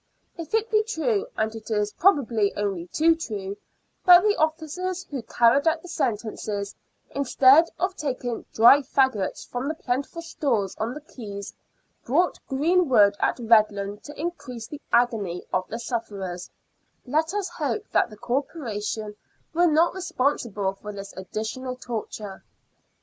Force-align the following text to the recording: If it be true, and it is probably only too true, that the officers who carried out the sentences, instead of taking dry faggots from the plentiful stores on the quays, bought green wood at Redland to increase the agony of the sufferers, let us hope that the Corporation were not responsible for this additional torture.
If 0.35 0.55
it 0.55 0.71
be 0.71 0.81
true, 0.81 1.27
and 1.37 1.53
it 1.53 1.69
is 1.69 1.93
probably 1.93 2.55
only 2.55 2.87
too 2.87 3.15
true, 3.15 3.55
that 4.03 4.23
the 4.23 4.35
officers 4.35 5.03
who 5.03 5.21
carried 5.21 5.67
out 5.67 5.83
the 5.83 5.87
sentences, 5.87 6.73
instead 7.11 7.69
of 7.77 7.95
taking 7.95 8.43
dry 8.51 8.79
faggots 8.81 9.47
from 9.47 9.67
the 9.67 9.75
plentiful 9.75 10.23
stores 10.23 10.75
on 10.79 10.95
the 10.95 11.01
quays, 11.01 11.53
bought 12.03 12.39
green 12.47 12.89
wood 12.89 13.15
at 13.19 13.37
Redland 13.37 14.01
to 14.05 14.19
increase 14.19 14.65
the 14.65 14.81
agony 14.91 15.45
of 15.53 15.67
the 15.67 15.77
sufferers, 15.77 16.49
let 17.05 17.31
us 17.35 17.49
hope 17.49 17.87
that 17.91 18.09
the 18.09 18.17
Corporation 18.17 19.15
were 19.53 19.67
not 19.67 19.93
responsible 19.93 20.73
for 20.73 20.91
this 20.91 21.13
additional 21.13 21.75
torture. 21.75 22.43